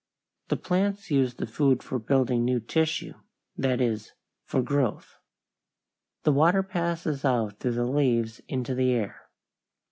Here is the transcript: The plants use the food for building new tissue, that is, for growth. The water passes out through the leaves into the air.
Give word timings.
The 0.47 0.57
plants 0.57 1.11
use 1.11 1.35
the 1.35 1.45
food 1.45 1.83
for 1.83 1.99
building 1.99 2.43
new 2.43 2.59
tissue, 2.59 3.13
that 3.55 3.79
is, 3.79 4.13
for 4.45 4.63
growth. 4.63 5.19
The 6.23 6.31
water 6.31 6.63
passes 6.63 7.23
out 7.23 7.59
through 7.59 7.73
the 7.73 7.85
leaves 7.85 8.41
into 8.47 8.73
the 8.73 8.93
air. 8.93 9.29